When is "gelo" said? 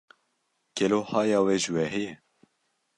0.75-0.99